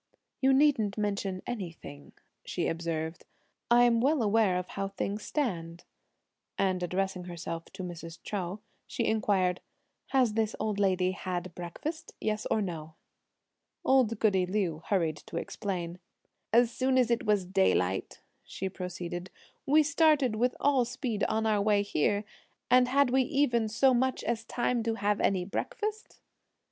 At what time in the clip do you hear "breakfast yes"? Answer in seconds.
11.53-12.47